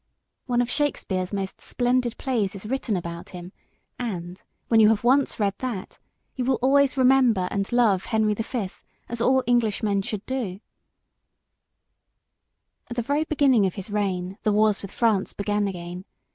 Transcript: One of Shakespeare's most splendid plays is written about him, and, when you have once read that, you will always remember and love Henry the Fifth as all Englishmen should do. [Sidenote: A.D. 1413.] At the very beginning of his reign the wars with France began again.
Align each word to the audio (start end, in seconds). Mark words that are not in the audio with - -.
One 0.47 0.63
of 0.63 0.69
Shakespeare's 0.71 1.31
most 1.31 1.61
splendid 1.61 2.17
plays 2.17 2.55
is 2.55 2.65
written 2.65 2.97
about 2.97 3.29
him, 3.29 3.51
and, 3.99 4.41
when 4.67 4.79
you 4.79 4.89
have 4.89 5.03
once 5.03 5.39
read 5.39 5.53
that, 5.59 5.99
you 6.35 6.43
will 6.43 6.55
always 6.59 6.97
remember 6.97 7.47
and 7.51 7.71
love 7.71 8.05
Henry 8.05 8.33
the 8.33 8.41
Fifth 8.41 8.83
as 9.07 9.21
all 9.21 9.43
Englishmen 9.45 10.01
should 10.01 10.25
do. 10.25 10.57
[Sidenote: 10.57 10.59
A.D. 12.89 12.95
1413.] 12.95 12.95
At 12.95 12.95
the 12.95 13.07
very 13.13 13.23
beginning 13.25 13.65
of 13.67 13.75
his 13.75 13.91
reign 13.91 14.37
the 14.41 14.51
wars 14.51 14.81
with 14.81 14.89
France 14.91 15.33
began 15.33 15.67
again. 15.67 16.05